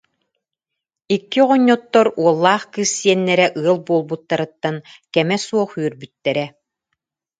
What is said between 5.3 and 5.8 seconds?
суох